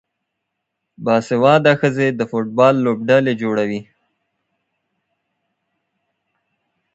[1.05, 3.81] باسواده ښځې د فوټبال لوبډلې جوړوي.